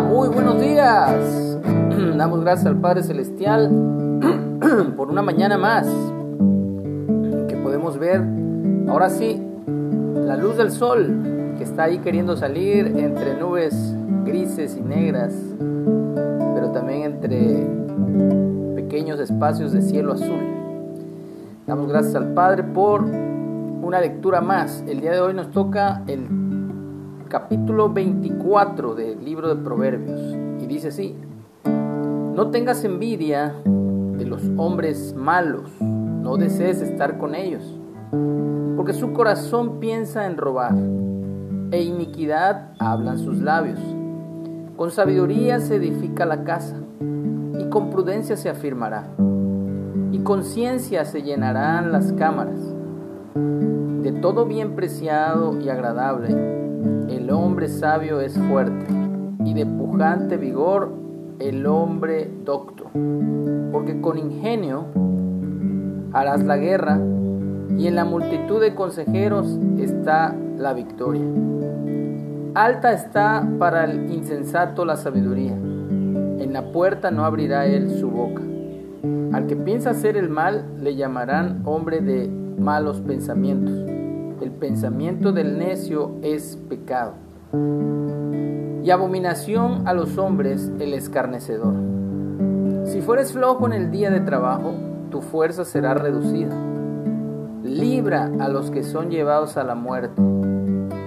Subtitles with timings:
[0.00, 1.58] Muy buenos días.
[2.16, 3.68] Damos gracias al Padre Celestial
[4.96, 5.86] por una mañana más
[7.46, 8.22] que podemos ver,
[8.88, 9.38] ahora sí,
[10.14, 13.94] la luz del sol que está ahí queriendo salir entre nubes
[14.24, 17.66] grises y negras, pero también entre
[18.74, 20.40] pequeños espacios de cielo azul.
[21.66, 24.82] Damos gracias al Padre por una lectura más.
[24.88, 26.41] El día de hoy nos toca el
[27.32, 30.20] capítulo 24 del libro de Proverbios
[30.60, 31.16] y dice así,
[31.64, 37.62] no tengas envidia de los hombres malos, no desees estar con ellos,
[38.76, 40.74] porque su corazón piensa en robar
[41.70, 43.80] e iniquidad hablan sus labios.
[44.76, 46.76] Con sabiduría se edifica la casa
[47.58, 49.08] y con prudencia se afirmará
[50.10, 52.60] y con ciencia se llenarán las cámaras.
[53.34, 56.61] De todo bien preciado y agradable
[57.32, 58.86] hombre sabio es fuerte,
[59.44, 60.92] y de pujante vigor
[61.38, 62.90] el hombre docto,
[63.72, 64.86] porque con ingenio
[66.12, 67.00] harás la guerra,
[67.76, 71.24] y en la multitud de consejeros está la victoria.
[72.54, 78.42] Alta está para el insensato la sabiduría, en la puerta no abrirá él su boca.
[79.32, 83.92] Al que piensa hacer el mal le llamarán hombre de malos pensamientos
[84.42, 87.14] el pensamiento del necio es pecado.
[87.54, 91.74] Y abominación a los hombres el escarnecedor.
[92.84, 94.72] Si fueres flojo en el día de trabajo,
[95.10, 96.56] tu fuerza será reducida.
[97.62, 100.22] Libra a los que son llevados a la muerte.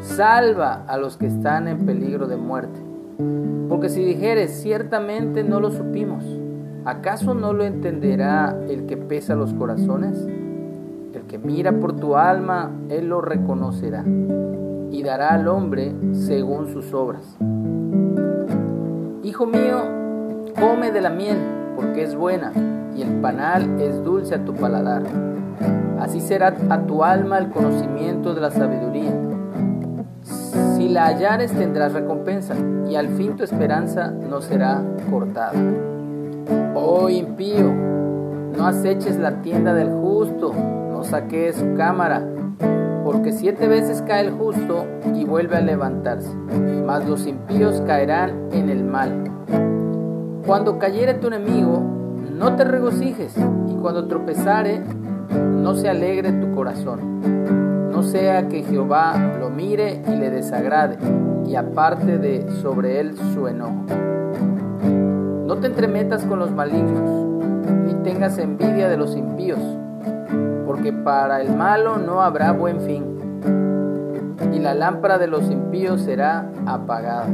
[0.00, 2.80] Salva a los que están en peligro de muerte.
[3.68, 6.24] Porque si dijeres, ciertamente no lo supimos,
[6.84, 10.18] ¿acaso no lo entenderá el que pesa los corazones?
[11.14, 14.04] El que mira por tu alma, Él lo reconocerá
[14.92, 17.36] y dará al hombre según sus obras.
[19.24, 19.82] Hijo mío,
[20.60, 21.38] come de la miel,
[21.74, 22.52] porque es buena,
[22.94, 25.02] y el panal es dulce a tu paladar.
[25.98, 29.12] Así será a tu alma el conocimiento de la sabiduría.
[30.76, 32.54] Si la hallares tendrás recompensa,
[32.88, 35.52] y al fin tu esperanza no será cortada.
[36.74, 37.72] Oh impío,
[38.56, 40.52] no aceches la tienda del justo,
[41.04, 42.22] saque su cámara,
[43.12, 46.34] porque siete veces cae el justo y vuelve a levantarse,
[46.86, 49.30] mas los impíos caerán en el mal.
[50.46, 51.78] Cuando cayere tu enemigo,
[52.32, 53.36] no te regocijes,
[53.68, 54.80] y cuando tropezare,
[55.30, 57.90] no se alegre tu corazón.
[57.90, 60.96] No sea que Jehová lo mire y le desagrade,
[61.46, 63.84] y aparte de sobre él su enojo.
[65.46, 67.28] No te entremetas con los malignos,
[67.86, 69.60] ni tengas envidia de los impíos
[70.66, 73.04] porque para el malo no habrá buen fin,
[74.52, 77.26] y la lámpara de los impíos será apagada.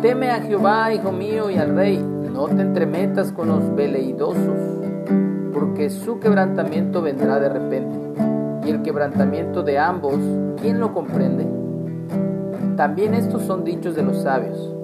[0.00, 4.58] Teme a Jehová, hijo mío, y al rey, no te entremetas con los veleidosos,
[5.52, 7.98] porque su quebrantamiento vendrá de repente,
[8.66, 10.18] y el quebrantamiento de ambos,
[10.60, 11.46] ¿quién lo comprende?
[12.76, 14.74] También estos son dichos de los sabios,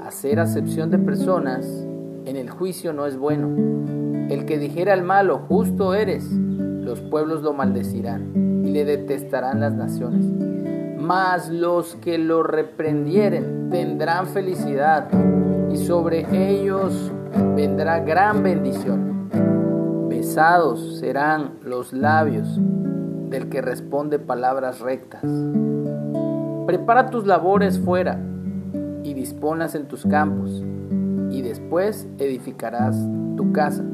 [0.00, 1.66] hacer acepción de personas
[2.26, 3.48] en el juicio no es bueno.
[4.28, 6.30] El que dijera al malo, justo eres,
[6.90, 10.26] los pueblos lo maldecirán y le detestarán las naciones.
[11.00, 15.06] Mas los que lo reprendieren tendrán felicidad
[15.70, 17.12] y sobre ellos
[17.54, 19.28] vendrá gran bendición.
[20.08, 22.58] Besados serán los labios
[23.28, 25.22] del que responde palabras rectas.
[26.66, 28.18] Prepara tus labores fuera
[29.04, 30.64] y disponlas en tus campos,
[31.30, 32.96] y después edificarás
[33.36, 33.84] tu casa.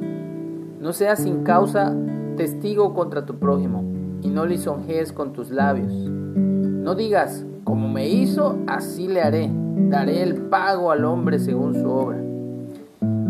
[0.80, 1.94] No seas sin causa
[2.36, 3.82] testigo contra tu prójimo,
[4.22, 5.92] y no lisonjees con tus labios.
[5.92, 9.50] No digas, como me hizo, así le haré,
[9.88, 12.22] daré el pago al hombre según su obra.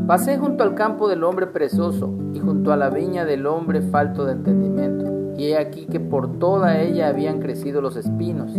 [0.06, 4.27] Pasé junto al campo del hombre perezoso y junto a la viña del hombre falto
[4.27, 8.53] de entendimiento, y he aquí que por toda ella habían crecido los espinos,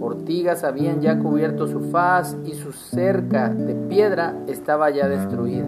[0.00, 5.66] ortigas habían ya cubierto su faz y su cerca de piedra estaba ya destruida.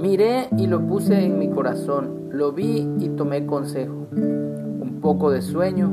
[0.00, 4.06] Miré y lo puse en mi corazón, lo vi y tomé consejo.
[4.12, 5.90] Un poco de sueño,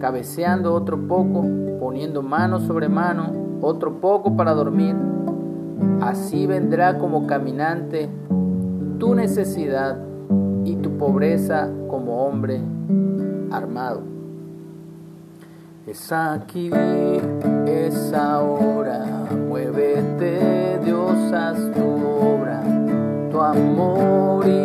[0.00, 1.44] cabeceando otro poco,
[1.78, 4.96] poniendo mano sobre mano, otro poco para dormir.
[6.00, 8.08] Así vendrá como caminante
[8.98, 9.98] tu necesidad
[10.64, 12.62] y tu pobreza como hombre
[13.50, 14.00] armado.
[15.86, 16.70] Es aquí,
[17.66, 19.04] es ahora,
[19.46, 21.93] muévete, Dios, haz tu
[23.50, 24.63] amor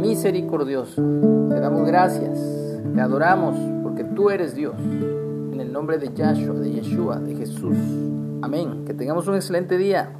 [0.00, 1.02] misericordioso.
[1.48, 2.38] Te damos gracias,
[2.94, 4.74] te adoramos porque tú eres Dios.
[4.78, 7.76] En el nombre de Yahshua, de Yeshua, de Jesús.
[8.42, 8.84] Amén.
[8.84, 10.12] Que tengamos un excelente día.